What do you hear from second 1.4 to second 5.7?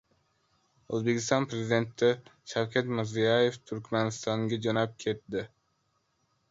Prezidenti Shavkat Mirziyoyev Turkmanistonga jo‘nab ketdi.